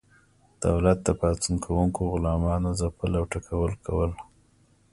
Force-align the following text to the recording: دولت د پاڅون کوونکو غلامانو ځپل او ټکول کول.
دولت 0.63 0.97
د 1.03 1.09
پاڅون 1.19 1.55
کوونکو 1.65 2.01
غلامانو 2.13 2.69
ځپل 2.79 3.11
او 3.19 3.25
ټکول 3.33 3.73
کول. 3.85 4.11